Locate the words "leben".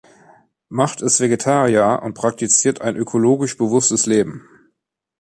4.07-4.49